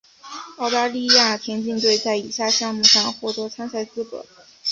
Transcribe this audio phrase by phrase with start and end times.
[0.57, 4.25] 澳大利亚田径队在以下项目上获得参赛资格。